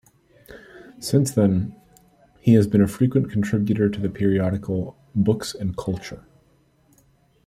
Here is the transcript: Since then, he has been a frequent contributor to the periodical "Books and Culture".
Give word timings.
Since 0.99 1.29
then, 1.29 1.75
he 2.39 2.53
has 2.55 2.65
been 2.65 2.81
a 2.81 2.87
frequent 2.87 3.29
contributor 3.29 3.87
to 3.87 4.01
the 4.01 4.09
periodical 4.09 4.97
"Books 5.13 5.53
and 5.53 5.77
Culture". 5.77 6.25